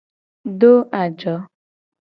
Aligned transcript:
Do 0.59 0.71
ajo. 1.03 1.35